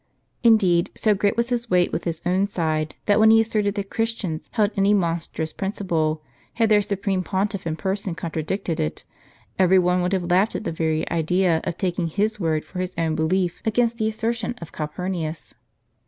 [0.43, 3.91] Indeed, so great was his weight with his own side, that when he asserted that
[3.91, 9.03] Christians held any monstrous principle, had their supreme pontiff in person contradicted it,
[9.59, 12.95] every one would have laughed at the very idea of taking his word for his
[12.97, 15.53] own belief, against the asserticm of Calpurnius.